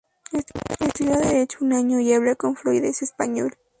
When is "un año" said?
1.63-1.99